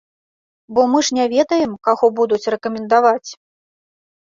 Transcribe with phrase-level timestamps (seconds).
[0.77, 3.29] Бо мы ж не ведаем, каго будуць рэкамендаваць?